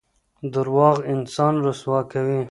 [0.53, 2.39] درواغ انسان رسوا کوي.